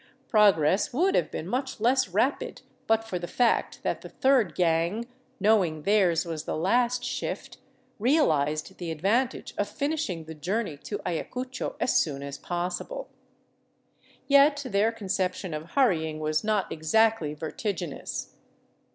Progress 0.29 0.91
would 0.93 1.13
have 1.13 1.29
been 1.29 1.47
much 1.47 1.79
less 1.79 2.09
rapid 2.09 2.63
but 2.87 3.03
for 3.03 3.19
the 3.19 3.27
fact 3.27 3.83
that 3.83 4.01
the 4.01 4.09
third 4.09 4.55
gang, 4.55 5.05
knowing 5.39 5.83
theirs 5.83 6.25
was 6.25 6.45
the 6.45 6.57
last 6.57 7.03
shift, 7.03 7.59
realized 7.99 8.79
the 8.79 8.89
ad 8.89 8.99
vantage 9.03 9.53
of 9.59 9.69
finishing 9.69 10.23
the 10.23 10.33
journey 10.33 10.75
to 10.75 10.99
Ayacucho 11.07 11.75
as 11.79 11.95
soon 11.99 12.23
as 12.23 12.39
possible. 12.39 13.09
Yet 14.25 14.65
their 14.67 14.91
conception 14.91 15.53
of 15.53 15.73
hurrying 15.73 16.19
was 16.19 16.43
not 16.43 16.71
exactly 16.71 17.35
vertigenous. 17.35 18.33